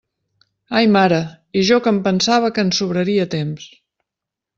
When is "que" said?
1.87-1.91, 2.55-2.65